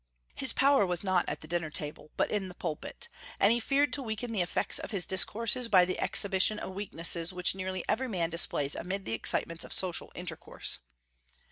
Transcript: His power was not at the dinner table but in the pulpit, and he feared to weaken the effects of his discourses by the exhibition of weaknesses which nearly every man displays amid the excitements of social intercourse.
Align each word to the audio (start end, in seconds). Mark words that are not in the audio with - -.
His 0.33 0.51
power 0.51 0.83
was 0.83 1.03
not 1.03 1.29
at 1.29 1.41
the 1.41 1.47
dinner 1.47 1.69
table 1.69 2.09
but 2.17 2.31
in 2.31 2.47
the 2.47 2.55
pulpit, 2.55 3.07
and 3.39 3.51
he 3.53 3.59
feared 3.59 3.93
to 3.93 4.01
weaken 4.01 4.31
the 4.31 4.41
effects 4.41 4.79
of 4.79 4.89
his 4.89 5.05
discourses 5.05 5.67
by 5.67 5.85
the 5.85 5.99
exhibition 5.99 6.57
of 6.57 6.73
weaknesses 6.73 7.33
which 7.33 7.53
nearly 7.53 7.85
every 7.87 8.07
man 8.07 8.31
displays 8.31 8.73
amid 8.73 9.05
the 9.05 9.13
excitements 9.13 9.63
of 9.63 9.71
social 9.73 10.11
intercourse. 10.15 10.79